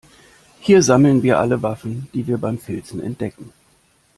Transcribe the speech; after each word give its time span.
Hier 0.61 0.81
sammeln 0.81 1.21
wir 1.21 1.37
alle 1.37 1.61
Waffen, 1.61 2.07
die 2.15 2.25
wir 2.25 2.39
beim 2.39 2.57
Filzen 2.57 3.03
entdecken. 3.03 3.53